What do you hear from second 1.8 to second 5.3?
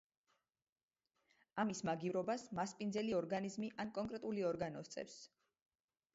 მაგივრობას მასპინძელი ორგანიზმი ან კონკრეტული ორგანო სწევს.